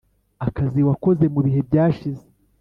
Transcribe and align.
akazi 0.45 0.81
wakoze 0.87 1.25
mu 1.33 1.39
bihe 1.45 1.59
byashize 1.67 2.25